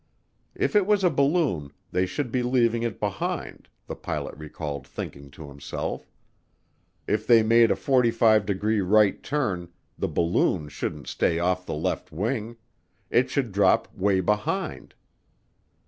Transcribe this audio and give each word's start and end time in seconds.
If 0.55 0.75
it 0.75 0.87
was 0.87 1.03
a 1.03 1.11
balloon, 1.11 1.73
they 1.91 2.07
should 2.07 2.31
be 2.31 2.41
leaving 2.41 2.81
it 2.81 2.99
behind, 2.99 3.69
the 3.85 3.95
pilot 3.95 4.35
recalled 4.35 4.87
thinking 4.87 5.29
to 5.29 5.47
himself; 5.47 6.09
if 7.05 7.27
they 7.27 7.43
made 7.43 7.69
a 7.69 7.75
45 7.75 8.43
degree 8.47 8.81
right 8.81 9.21
turn, 9.21 9.69
the 9.99 10.07
"balloon" 10.07 10.69
shouldn't 10.69 11.05
stay 11.07 11.37
off 11.37 11.67
the 11.67 11.75
left 11.75 12.11
wing; 12.11 12.57
it 13.11 13.29
should 13.29 13.51
drop 13.51 13.93
'way 13.93 14.21
behind. 14.21 14.95